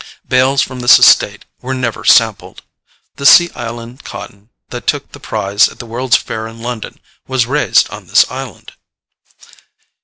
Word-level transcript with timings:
Bales 0.27 0.63
from 0.63 0.79
this 0.79 0.97
estate 0.97 1.45
were 1.61 1.75
never 1.75 2.03
"sampled." 2.03 2.63
The 3.17 3.25
Sea 3.27 3.51
Island 3.53 4.03
cotton 4.03 4.49
that 4.71 4.87
took 4.87 5.11
the 5.11 5.19
prize 5.19 5.67
at 5.69 5.77
the 5.77 5.85
World's 5.85 6.15
Fair 6.17 6.47
in 6.47 6.59
London 6.63 6.99
was 7.27 7.45
raised 7.45 7.87
on 7.91 8.07
this 8.07 8.25
island. 8.31 8.71